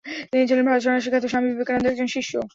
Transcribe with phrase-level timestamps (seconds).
[0.29, 2.33] তিনি ছিলেন ভারত সন্ন্যাসী খ্যাত স্বামী বিবেকানন্দের একজন শিষ্য।